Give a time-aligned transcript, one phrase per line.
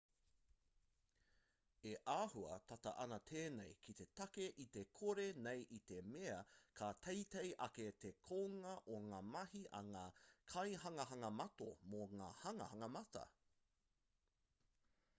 [1.89, 6.39] e āhua tata ana tēnei ki te take iti kore nei i te mea
[6.81, 10.03] ka teitei ake te kounga o ngā mahi a ngā
[10.55, 13.25] kaihanganga mata mō ngā hanganga mata